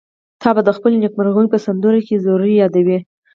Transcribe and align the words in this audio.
تا 0.41 0.49
به 0.55 0.61
د 0.65 0.69
خپلو 0.77 0.95
نېکمرغيو 1.03 1.51
په 1.53 1.57
سندرو 1.65 2.01
کې 2.07 2.23
ضرور 2.25 2.51
يادوي. 2.59 2.97